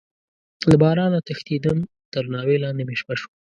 [0.69, 1.77] له بارانه تښتيدم،
[2.13, 3.31] تر ناوې لاندې مې شپه شوه.